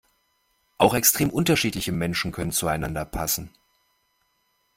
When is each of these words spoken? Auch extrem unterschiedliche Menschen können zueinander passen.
Auch 0.79 0.95
extrem 0.95 1.29
unterschiedliche 1.29 1.91
Menschen 1.91 2.31
können 2.31 2.51
zueinander 2.51 3.05
passen. 3.05 3.51